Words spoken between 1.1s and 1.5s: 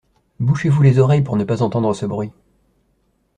pour ne